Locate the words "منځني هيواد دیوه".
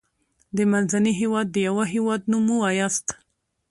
0.71-1.83